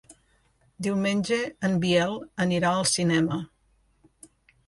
[0.85, 3.37] Diumenge en Biel anirà al cinema.